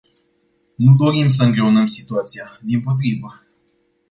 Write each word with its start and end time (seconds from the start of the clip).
Nu 0.75 0.95
dorim 0.95 1.27
să 1.27 1.43
îngreunăm 1.43 1.85
situația, 1.85 2.59
dimpotrivă! 2.63 3.43